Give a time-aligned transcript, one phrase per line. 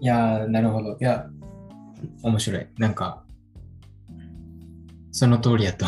[0.00, 0.96] いやー、なるほど。
[1.00, 1.28] いや、
[2.22, 2.66] 面白い。
[2.78, 3.24] なんか、
[5.12, 5.86] その通りやと。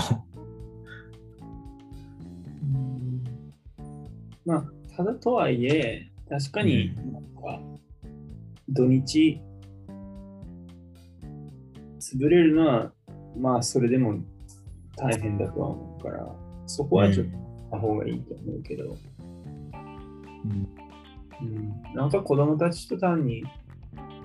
[4.44, 4.64] まあ、
[4.96, 7.60] ただとはいえ、確かになんか、
[8.68, 9.40] 土日、
[12.00, 12.92] 潰れるのは、
[13.38, 14.18] まあ、それでも
[14.96, 16.26] 大変だとは思うから、
[16.66, 18.96] そこはちょっとた方がいいと思うけど、
[20.44, 20.68] うん
[21.40, 23.42] うん、なんか子供たちと単に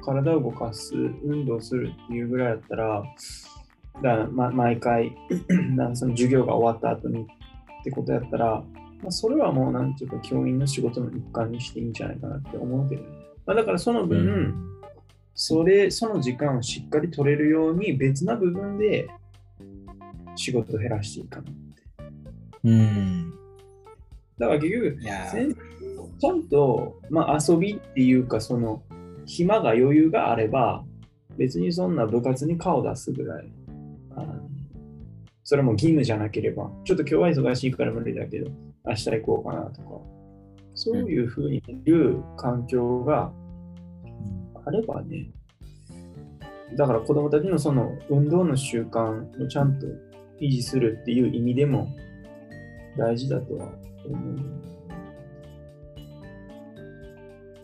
[0.08, 3.04] 体を動かす、運動するっていうぐらいだったら、
[4.02, 5.16] だま、毎回
[5.76, 7.26] なんかその授業が終わった後にっ
[7.84, 8.64] てことやったら、
[9.02, 13.08] まあ、それはもうなんていうか教員の仕事の一環にしていいんじゃないかなって思うけどね。
[13.46, 14.68] まあ、だからその分、うん
[15.40, 19.08] それ、その時間をしっかり取れるように別な部分で
[20.36, 21.52] 仕事を減らしていいかなって。
[22.64, 23.34] うん。
[24.40, 24.98] だから結局、
[26.20, 28.82] ちゃんと、まあ、遊びっていうか、その、
[29.28, 30.84] 暇が余裕があれば、
[31.38, 33.52] 別にそんな部活に顔出すぐらい。
[35.44, 38.52] それも義務じゃなければ、ちょっと今日は忙しいから無理だけど、
[38.86, 39.88] 明日行こうかなとか、
[40.74, 43.32] そういうふうに言う環境が
[44.66, 45.30] あればね、
[46.76, 49.88] だから子供たちのその運動の習慣をちゃんと
[50.42, 51.88] 維持するっていう意味でも
[52.98, 53.70] 大事だとは
[54.06, 54.38] 思う。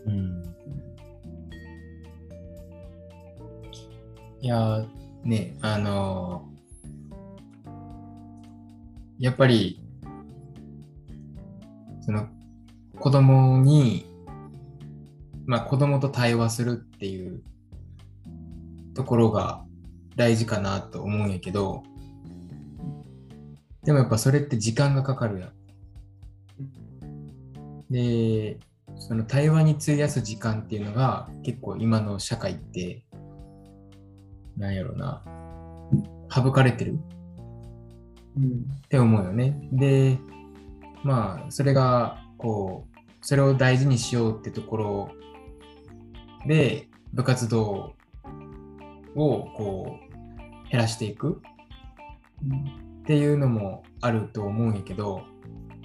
[0.06, 0.43] うん。
[4.44, 4.86] いや、
[5.24, 6.54] ね、あのー
[9.20, 9.82] やっぱり、
[12.02, 12.28] その、
[13.00, 14.06] 子供に、
[15.46, 17.42] まあ子供と対話するっていう
[18.94, 19.64] ところが
[20.18, 21.84] 大事かなと思うんやけど、
[23.86, 25.54] でもやっぱそれって時間がかかるやん。
[27.90, 28.60] で、
[28.98, 33.06] その対話に費やす時間っていうのが結構今の社会って、
[34.58, 35.24] なんやろな、
[36.30, 37.00] 省かれてる。
[38.38, 39.70] うんって思うよね。
[39.72, 40.18] で、
[41.04, 45.10] まあ、それが、こう、それを大事にしようってところ
[46.48, 47.94] で、部活動
[49.16, 50.00] を、こ
[50.66, 51.42] う、減らしていく。
[53.04, 55.24] っていうのもあると思うんやけど、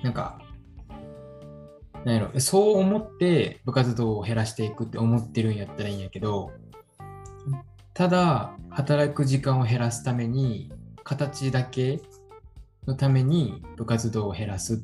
[0.02, 0.40] なんか、
[2.04, 6.52] なんやろ、そう思って部活動を減らしていくって思ってるんやったらいいんやけど、
[7.98, 10.70] ただ、働く時間を減らすために、
[11.02, 12.00] 形だけ
[12.86, 14.78] のために部活動を減らすっ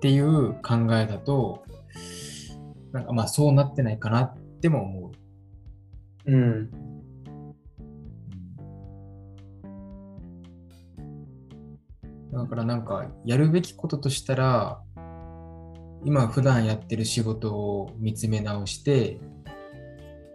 [0.00, 1.62] ていう考えだと、
[2.90, 5.12] なんかまあそうなってないかなっても思
[6.26, 6.32] う。
[6.32, 6.70] うん。
[12.32, 14.82] だからなんかやるべきこととしたら
[16.04, 19.20] 今普段やってる仕事を見つめ直して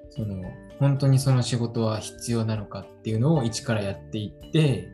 [0.09, 0.41] その
[0.79, 4.91] 本当にその仕事は必要なのかっていうのを一からやっていって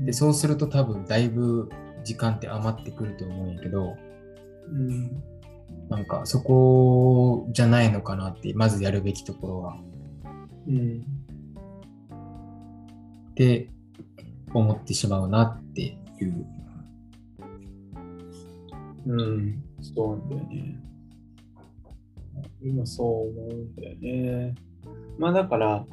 [0.00, 1.68] でそうすると多分だいぶ
[2.04, 3.96] 時間って余ってくると思うんやけど
[4.68, 5.22] うん。
[5.88, 9.76] なんかそこじゃないのかなってまずやるべきところは
[10.66, 11.04] うん。
[13.30, 13.70] って
[14.52, 16.46] 思ってしまうなっていう。
[19.06, 19.62] うん。
[19.82, 20.80] そうなんだよね。
[22.62, 24.54] 今そう思うんだよね。
[25.18, 25.86] まあだから、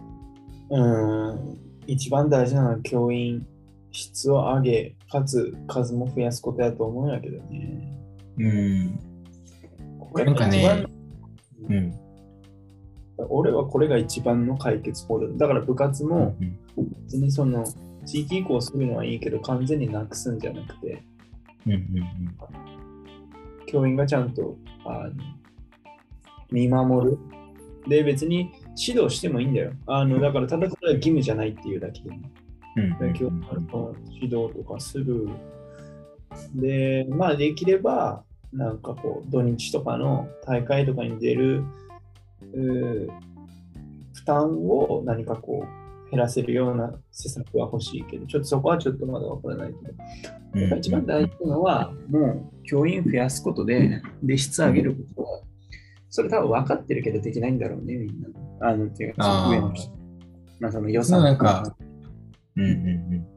[0.70, 3.46] うん、一番大事なのは教員
[3.92, 7.94] 質を上げ、かつ数も増やすことやと思うんやけどね。
[8.38, 9.00] うん。
[10.00, 10.86] これなんかね
[11.70, 11.94] うん。
[13.30, 15.28] 俺はこれが一番の解決法だ。
[15.38, 16.58] だから部活もうん
[17.04, 17.66] 別にその
[18.06, 21.04] 地域移行するのはいいけど完全になくすんじゃなくて、
[21.68, 21.90] うんうん
[23.68, 25.14] 教員がちゃんとあの
[26.52, 27.18] 見守る。
[27.88, 29.74] で、別に指導してもいいんだよ。
[29.88, 32.20] あのだから、ただこれは義務じゃないっていうだけで、ね、
[32.78, 32.84] うん
[33.90, 35.28] う指導とかする。
[36.56, 38.24] で、まあ、できれば、
[38.54, 41.64] なんかこう、土日とかの大会とかに出る
[44.14, 45.82] 負担を何かこう、
[46.12, 49.80] 減らせるような施策は欲しいけど、ちょっとそこはちょっとまだわからないけど。
[49.90, 55.42] うん一番大事なのは、もう教員増やすことで、で質上げることは、
[56.10, 58.28] それ多分分かってるけどできないんだろうね、みんな。
[58.62, 59.92] あの、っていうか、上の人。
[60.60, 61.76] まあ、その予算まあなんか
[62.56, 62.72] うんうんう
[63.18, 63.28] ん。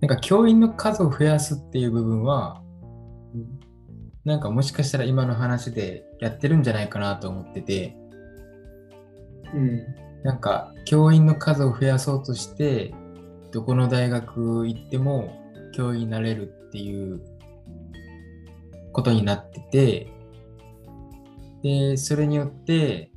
[0.00, 2.62] なんか教員の数を増やすっていう部分は、
[3.34, 3.68] うん
[4.24, 7.96] なんかもしかしたら今の話でやってるんじゃないかなと思ってて、
[9.54, 9.86] うん。
[10.22, 12.94] なんか教員の数を増やそうとして、
[13.52, 15.32] どこの大学行っても
[15.74, 17.22] 教員になれるっていう
[18.92, 20.12] ことになってて、
[21.62, 23.10] で、それによって、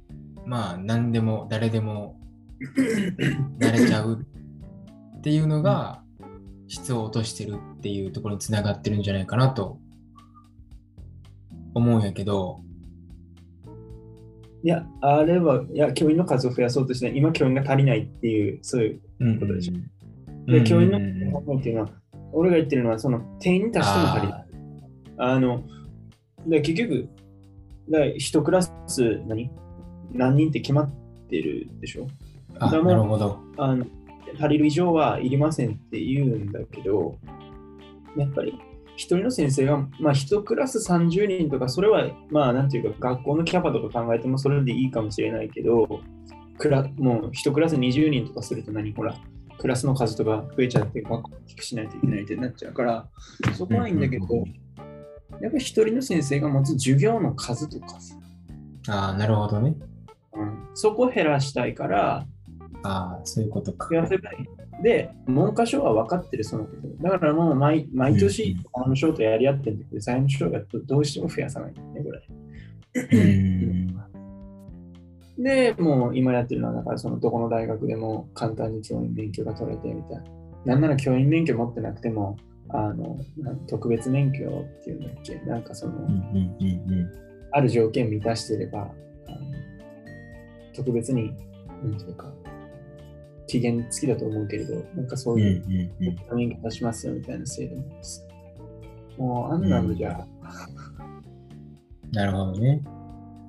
[0.51, 2.19] まあ何でも誰でも
[3.57, 4.21] 慣れちゃう
[5.17, 6.03] っていうのが
[6.67, 9.79] 質を落としてるっていうところにつながってるんじゃないかなと
[11.73, 12.59] 思うんやけど、
[14.61, 19.73] いや、あれは、いや、教員の数を増やそうとしてない、今教員が足りないっていう、そういううんことでしょ。
[19.73, 21.89] うんで、教員うんのっていうのは、
[22.33, 24.45] 俺が言ってるのは、その定員に達しても足りない。
[25.17, 25.63] あの、
[26.45, 27.07] で結局、
[27.89, 28.71] だ一クラス
[29.27, 29.49] 何？
[30.13, 30.91] 何人って決まっ
[31.29, 32.07] てるでしょ？
[32.59, 33.39] あなるほど。
[33.57, 33.85] あの
[34.39, 37.17] 足りる以上はいりませんって言うんだけど、
[38.15, 38.57] やっぱり
[38.95, 46.01] 一人の先生が、まあ、一クラス30人とか、それは、まあ、なんていうか、学校のキャパとか考えてもそれでいいかもしれないけど、
[46.57, 49.15] クラもう一クラス20人とかすると何ほら、
[49.57, 53.09] クラスの数とか増えちゃって、学校大きくしないといけないってなっちゃうから、
[53.57, 54.25] そこはいいんだけど、
[55.41, 58.15] やっぱり一人の先生が持つ授業の数とかさ、
[58.89, 59.75] ああ、なるほどね。
[60.71, 62.25] うん、そこを減らしたいから、
[62.83, 63.95] ああ、そういうことか増。
[63.95, 64.37] やせばい
[64.79, 64.83] い。
[64.83, 66.87] で、文科省は分かってる、そのこと。
[67.03, 72.21] だからもう毎毎年、あの省とやり合ってるんだけど、財務省がどどうしても増やさないんだよね、これ。
[73.11, 73.23] う
[75.39, 75.43] ん。
[75.43, 80.23] で、もう今やってるのは、だからそのどこの大学でも簡単に教員免許が取れてみたいな。
[80.65, 82.37] なんなら教員免許持ってなくても、
[82.69, 83.19] あの
[83.67, 86.07] 特別免許っていうんだっけ、なんかその、
[87.51, 88.91] ある条件満たしていれば、
[90.73, 91.33] 特別に、
[91.83, 92.31] なんていうか、
[93.47, 95.63] 期限付きだと思うけれど、なんかそううんいう
[95.99, 98.25] うんうん免許出しますよみたいな制度なんです。
[99.17, 100.25] もうあんなのじゃ、
[102.11, 102.81] なるほどね。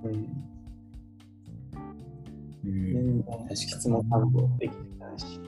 [0.04, 0.44] うん、
[2.64, 2.70] う
[3.20, 5.41] ん確かに質問担保できてないし。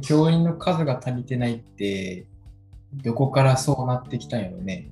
[0.00, 2.26] 教員の数が足りてないって、
[3.02, 4.90] どこからそうなってきたんやろね。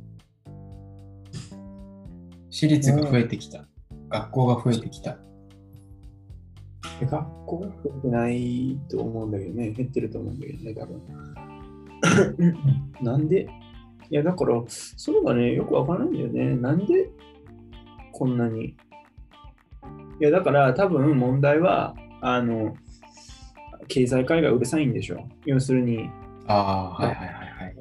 [2.50, 3.66] 私立が増えてきた。
[4.08, 5.18] 学校が増えてきた。
[6.98, 11.00] で学校が増えてないと思うんだけどね、減ってると思うんだけどね、多分。
[13.02, 13.48] なんで？
[14.10, 16.56] いや、だから、それがね、よくわからないんだよね。
[16.56, 17.10] なんで
[18.12, 18.64] こんなに？
[18.64, 18.74] い
[20.18, 22.74] や、だから、多分問題は、あの、
[23.90, 25.28] 経済界がうるさいんでしょ。
[25.44, 26.08] 要するに、
[26.46, 27.74] ああ、はいはいはいはい。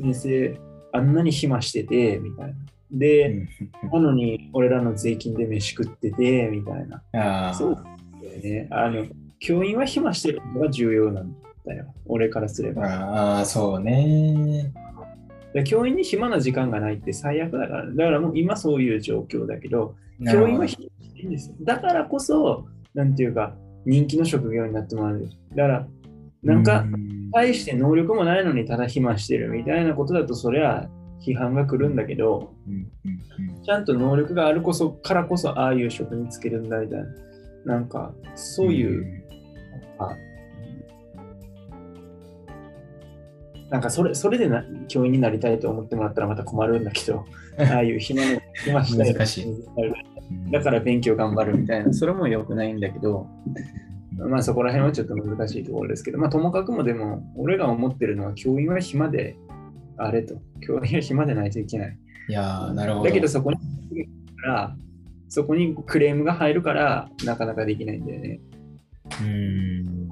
[0.00, 0.60] 先生、
[0.92, 2.54] あんなに暇してて、みたいな。
[2.90, 3.48] で、うん
[3.92, 7.02] なのに、俺らの税金で飯食ってて、みたいな。
[7.12, 8.66] ああ、そうだよね。
[8.70, 9.06] あの、
[9.38, 11.94] 教員は暇してるのが重要なんだよ。
[12.06, 12.82] 俺からすれば。
[12.86, 14.72] ああ、そうね。
[15.52, 17.86] で教員に暇な時間がないって最悪だから。
[17.86, 19.96] だからもう今そういう状況だけど、
[20.30, 21.56] 教員は暇していいんですよ。
[21.62, 23.56] だからこそ、なんていうか、
[23.86, 25.30] 人気の職業になってもらう。
[25.54, 25.86] だから、
[26.42, 30.88] なんか、うん大して能力もないのにただ暇してるみたいなことだと、そりゃ
[31.24, 33.20] 批判が来るんだけど、うんうん
[33.62, 36.98] ちゃんと能力があるこそからこそ、ああいう職につけるんだみたい
[37.64, 37.74] な。
[37.74, 39.22] なんか、そういう、
[39.98, 40.16] あ
[43.70, 47.24] なんかそれそれでな教員になりたいと思ってもらったらまた困るんだけど、
[47.58, 49.46] ああいう暇の暇したい難しい
[50.50, 53.26] だから勉強頑張るみたいな、それも良くないんだけど、
[54.16, 59.36] まあそこら辺はちょっと難しいところですけど、まあともかくもでも、俺が思ってるのは教員は暇で
[59.96, 61.98] あれと、教員は暇でないといけない。
[62.28, 63.04] いやーなるほど。
[63.06, 63.58] だけどそこに
[64.40, 64.76] から、
[65.28, 68.40] そこにクレームが入るから、なかなかできないんだよね。
[69.22, 70.08] うん。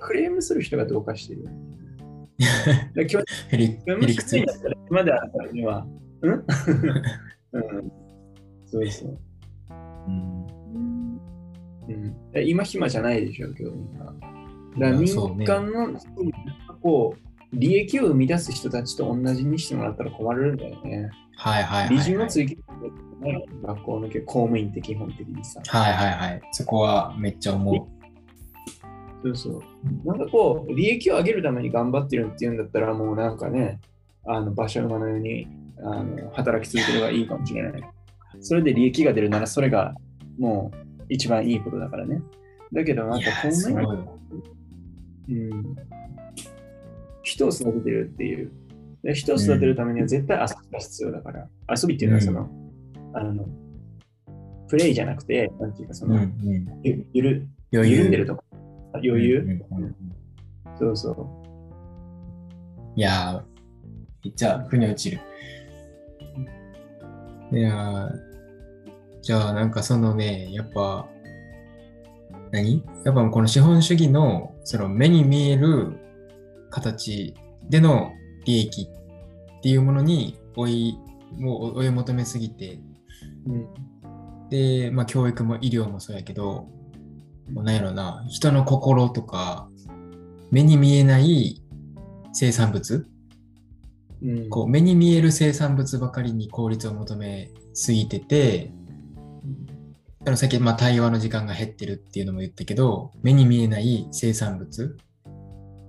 [0.00, 1.48] クレームする人がどうかしてる。
[2.94, 3.20] で教
[3.50, 5.86] へり員だったら暇であるからには、
[6.22, 6.32] うん？
[7.52, 7.92] うん、
[8.66, 9.18] そうそう。
[10.08, 10.42] うん
[11.88, 14.14] うん、え今暇じゃないでしょ、教員が。
[14.78, 15.98] だ民間の、
[16.80, 21.10] こう、利益を生み出す人たちと同じにしてもらったら困るんだよね。
[21.36, 21.96] はいはいはいはい。
[21.96, 22.56] 利潤を追求
[23.62, 25.60] 学校の公務員って基本的にさ。
[25.66, 26.42] はいはいはい。
[26.52, 28.01] そこはめっちゃ思う。
[29.22, 29.62] そうそう。
[30.04, 33.80] なんかこう、利益を上げるために頑張ってるっていうんだったら、もうなんかね、
[34.24, 35.48] あの馬車馬のように
[35.82, 37.82] あの働き続ければいいかもしれない。
[38.40, 39.94] それで利益が出るなら、それが
[40.38, 42.22] もう一番いいことだからね。
[42.72, 44.12] だけど、なんかいやーす公務員はごいわ
[45.28, 45.76] うん、
[47.22, 48.50] 人を育ててるっていう。
[49.02, 51.48] で人を育てるためには絶対遊びが必要だから。
[51.68, 52.48] 遊びっていうのはその、
[53.14, 53.46] あの、
[54.68, 56.30] プレイじゃなくて、なんていうかそうんうの、ん。
[56.82, 58.44] ゆゆる緩んでるとか、
[58.94, 59.94] 余裕、うんうんうん
[60.78, 61.16] そうそう。
[62.96, 63.42] いやー、
[64.24, 65.20] めっちゃ腑に落ちる。
[67.52, 68.10] いやー、
[69.20, 71.06] じゃあなんかそのね、やっぱ、
[72.52, 72.84] 何？
[73.04, 75.98] やっぱこの資本主義のその目に見える
[76.70, 77.34] 形
[77.68, 78.12] での
[78.44, 80.98] 利益っていうものに追い
[81.38, 82.78] もう追い求めすぎて
[83.46, 84.48] うん。
[84.50, 86.66] で、まあ、教育も医療もそうやけど
[87.48, 89.68] なんやろな人の心とか
[90.50, 91.62] 目に見えない
[92.32, 93.06] 生産物？
[94.22, 94.48] うん。
[94.48, 98.72] こう目に見える生産物ばかりに効率を求めすぎてて
[100.20, 104.96] だからさっき、まあ、対話の時間が減ってるっていうのも言ったけど目に見えない生産物？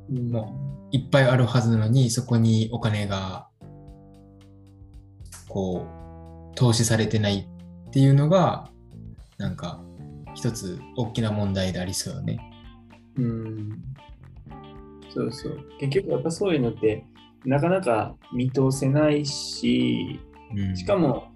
[0.10, 3.48] うん、もいっぱいあるはずなのにそこにお金が
[5.48, 5.88] こ
[6.52, 7.48] う投資されてない
[7.88, 8.70] っていうのが
[9.38, 9.82] なんか
[10.34, 12.40] 一つ大きな問題でありそうよね。
[13.18, 13.84] うん。
[15.14, 15.60] そうそう。
[15.80, 17.06] 結局やっぱそういうのって
[17.46, 20.20] なかなか見通せないし、
[20.56, 21.32] うん、しかも、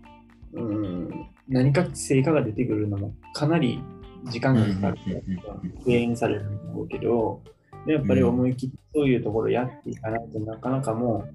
[0.54, 3.82] うん、何か成果が出てくるのもかなり
[4.26, 7.42] 時間がかかるうんうんうんうん敬遠されるんだろうけど、
[7.86, 11.26] でやっぱり思い切ってそういうところやっていかないとなかなかも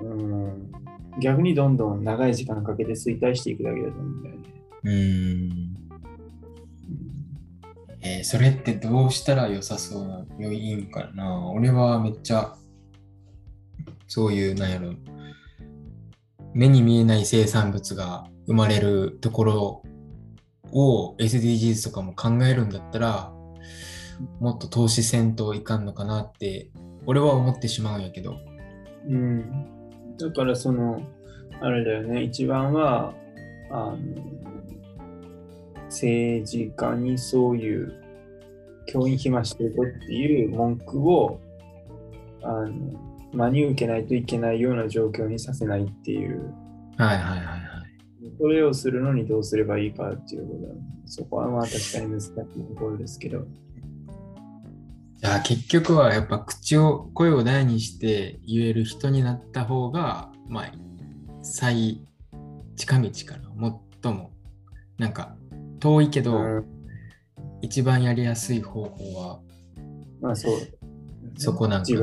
[0.00, 0.72] う、うん、
[1.20, 4.42] 逆にどんどん長い時間かけて衰退していくだけだと思うんだよね。
[4.84, 5.89] うんうん
[8.02, 11.50] えーそれってどうしたら良さそうな良いんかな？
[11.50, 12.56] 俺はめっちゃ
[14.06, 14.94] そういうなんやろ。
[16.54, 19.82] 目に見えない生産物が生まれるところ
[20.72, 23.32] を SDGs とかも考えるんだったら
[24.40, 26.70] もっと投資せんといかんのかなって
[27.06, 28.36] 俺は思ってしまうんやけど。
[29.08, 31.00] うん、だからその
[31.60, 32.22] あれだよね。
[32.22, 33.14] 一番は
[33.70, 33.96] あの
[35.90, 37.92] 政治家にそういう
[38.86, 41.40] 教員暇してるとっていう文句を
[42.42, 42.70] あの
[43.32, 46.52] 真に受けないといけないような状況にさせないっていう。
[46.96, 47.60] はいはいはいはい。
[48.38, 52.44] それをするのにどうすればいいかっていうことだ、ね、そこはまあ確かに難しいと
[52.78, 53.44] ころですけど。
[55.18, 60.72] じゃあ結局はやっぱ口を声を大にして言える人になった方がまあ
[61.42, 62.06] 最
[62.76, 64.32] 近道かな最も
[64.96, 65.36] なんか
[65.80, 66.64] 遠いけど、うん。
[67.62, 69.40] 一番やりやすい方法は
[70.20, 70.52] まあそう、
[71.36, 72.00] そこなんかな。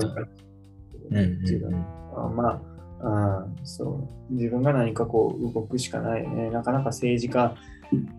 [1.10, 1.86] うんうん自分。
[2.16, 2.62] あま
[3.02, 4.34] ああそう。
[4.34, 6.50] 自分が何かこう動くしかないよね。
[6.50, 7.56] なかなか政治家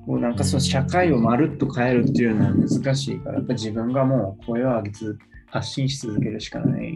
[0.07, 5.19] もうなんかその社会をまるっと変えるっていうのは難しいからやっぱ自分がもう声を上げ続
[5.50, 6.95] 発信し続けるしかない。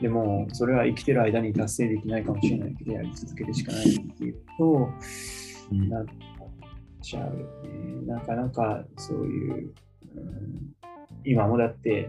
[0.00, 4.88] でもそれは生きてる間に達成できないかもしれないけどやり続けるしかないっていうと
[5.72, 5.88] うん。
[5.88, 6.04] なっ
[7.00, 8.06] ちゃうよね。
[8.06, 9.72] なかなかそういう、
[10.14, 10.74] うん
[11.24, 12.08] 今もだって、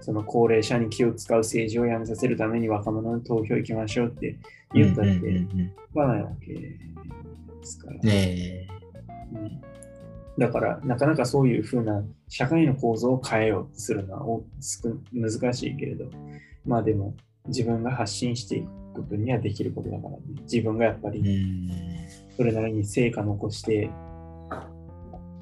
[0.00, 4.36] その高齢者に気を使う政治をやめさせるために若者の投票行きましょうって
[4.74, 6.78] 言ったって、うんうんうんうんしょうがないわけで
[7.62, 7.98] すから。
[8.00, 8.66] ね
[9.32, 9.62] うん
[10.38, 14.40] だから、なかなかそういうふうな社会の構造を変えようとするのは
[15.12, 16.06] 難しいけれど、
[16.66, 17.14] まあでも
[17.46, 20.18] 自分が発信していく分にはできることだからね。
[20.42, 21.22] 自分がやっぱり
[22.36, 23.90] それなりに成果残して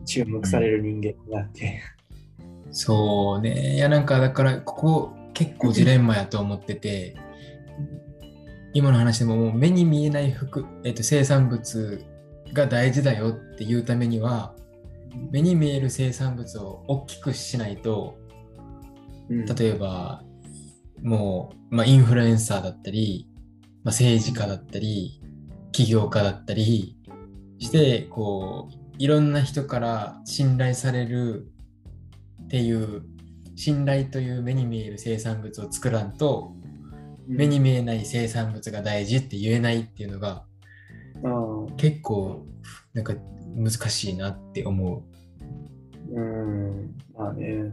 [0.04, 1.82] 注目される人間になって、
[2.70, 3.76] そうね。
[3.76, 7.16] いやなんかだからここ結構ジレンマやと思ってて
[8.74, 12.04] 今の話でももう目に見えない服、えっと生産物
[12.52, 14.54] が大事だよっていうためには
[15.30, 18.18] 目に見える生産物を大きくしないと
[19.28, 19.46] うん。
[19.46, 20.22] 例えば
[21.02, 23.26] もう、まあ、インフルエンサーだったり、
[23.84, 25.20] まあ、政治家だったり
[25.72, 26.96] 起業家だったり
[27.58, 31.46] してこういろんな人から信頼される
[32.44, 33.02] っていう
[33.56, 36.52] 信頼という目に見える生産物を作らんと
[37.26, 40.44] 目に見えない生産物が大事って言えないっていうのが
[41.22, 42.44] うん結構
[42.92, 43.14] なんか
[43.54, 45.02] 難しいなって思
[46.10, 46.14] う。
[46.14, 47.72] うん、まあね。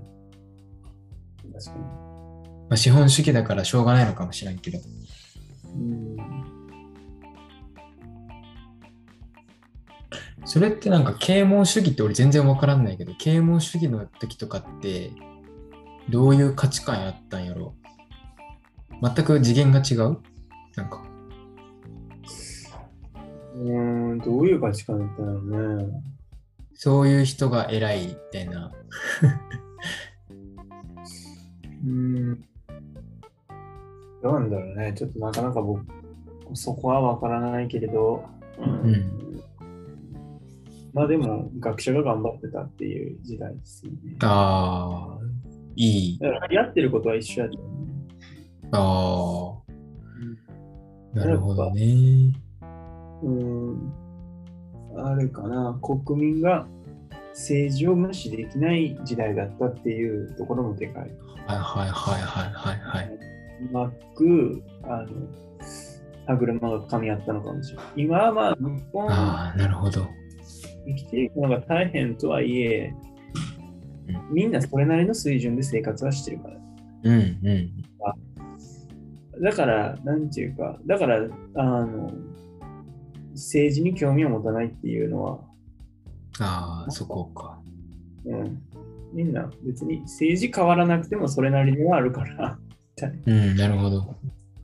[1.53, 4.77] 確かまあ、資本主義だからしょうがないのかもしれんけど。
[4.77, 4.85] に。
[5.75, 6.56] うん
[10.49, 15.11] それってなんか啓蒙主義って俺全然わからんないけど、啓蒙主義の時とかって
[16.09, 17.75] どういう価値観やったんやろ？
[19.03, 20.17] 全く次元が違う？
[20.77, 21.03] なんか。
[23.55, 25.41] うん、どういう価値観だったの
[25.83, 26.01] ね。
[26.75, 28.71] そういう人が偉いみたいな。
[31.85, 32.41] うん。
[34.23, 34.93] どうなんだろうね。
[34.93, 35.85] ちょっとなかなか僕、
[36.53, 38.23] そこはわからないけれど、
[38.59, 39.26] うん
[40.93, 43.97] まあでも、学者が頑張ってたっていう時代ですよね。
[44.21, 45.25] ああ、
[45.75, 46.19] いい。
[46.19, 47.77] だから、やってることは一緒やと思う。
[48.71, 49.61] あ
[51.15, 52.33] あ、なるほどね。
[53.23, 53.93] うん、
[54.97, 56.67] あれかな、国民が
[57.33, 61.03] 政治を無視できない時代だったっていうところもでかい。
[61.47, 63.09] はいはいはいはいはいはい。
[63.69, 65.07] うまく、あの、
[66.27, 67.85] 歯車が噛み合ったのかもしれない。
[67.95, 70.07] 今はまあ、日本ああ、なるほど。
[70.87, 72.93] 生きていくのが大変とはいえ
[74.07, 76.57] う、みんなそれなりの水準で生活はしてるから。
[77.03, 77.71] うんうん。
[79.41, 82.11] だから、なんていうか、だから、あの、
[83.33, 85.39] 政治に興味を持たないっていうのは、
[86.39, 87.59] ああ、そこか。
[88.25, 88.61] うん、
[89.13, 92.59] みんな別に政治変わらなくてもそれなりにはあるから、
[93.25, 94.15] うん、なるほど。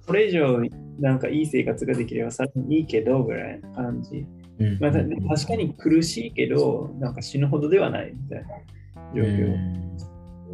[0.05, 0.59] これ以上
[0.99, 4.25] なんかいい生活ができればさらにいいけどぐらいな感じ。
[4.59, 8.47] うんまあ、た確かに苦しいけど、なんか死ぬほどではないみたいな
[9.15, 9.83] 状況。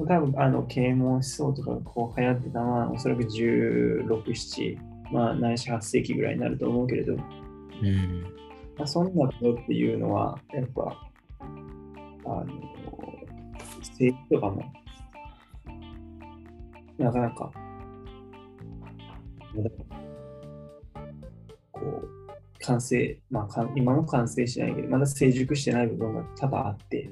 [0.08, 4.78] 多分あの啓蒙思想とかがこう流行ってたのはおそらく16、7、
[5.12, 7.24] まあ、ないし8世紀ぐらいになると思うけれど、ま
[7.82, 8.26] うん。
[8.80, 10.96] あ、そんなことっていうのはやっぱ
[12.26, 12.46] あの
[13.80, 14.64] 政治とかも
[16.98, 17.52] なかなか
[21.72, 22.19] こう
[22.70, 27.10] 完成、まあ、今も完成してないけどまだ成熟してない部分が多々あって、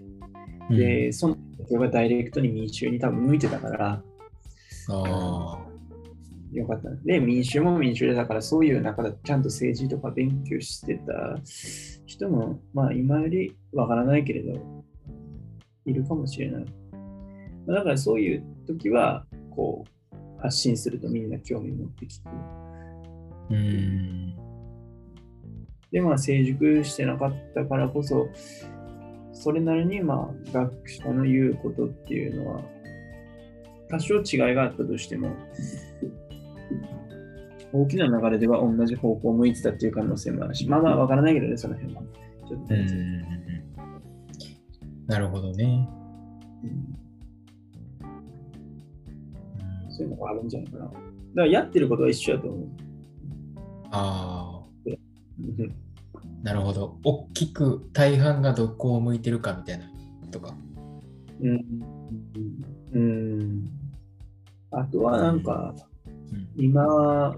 [0.70, 4.04] うん、で、その人がダイレクトに民衆に多分向いてたから、
[4.90, 5.68] ああ。
[6.54, 6.90] よかった。
[7.04, 11.40] で、民衆も民衆で、だからそういう中でちゃんと政治とか勉強してた
[12.06, 14.84] 人も、まあ今よりわからないけれど、
[15.86, 16.66] いるかもしれない。
[17.66, 19.84] まあだからそういう時は、こ
[20.14, 22.30] う、発信するとみんな興味持ってきて。
[23.50, 24.37] うん。
[25.92, 28.30] で、まあ成熟してなかったからこそ、
[29.32, 32.62] それなりにまあ学者の言うことっていうのは、
[33.90, 35.30] 多少違いがあったとしても、
[37.72, 42.02] 大きな流れでは同じ方向を向いてたっていう可能性もあるし、まあまあわからないけどね、その辺は。
[42.48, 43.28] ちょっとうんうんうん
[45.08, 45.88] なるほどね。
[46.64, 46.98] うんうん
[49.90, 50.86] そういうのがあるんじゃないかな。
[50.86, 51.02] だか
[51.36, 52.68] らやってることは一緒だと思う。
[53.90, 55.87] ああ、うん
[56.48, 56.98] なるほど。
[57.04, 59.86] 大きく大半がどこを向いてるかみたいな
[60.32, 60.56] とか。
[61.42, 61.66] うん。
[62.94, 63.70] うん。
[64.72, 67.36] あとはなんか、うん今、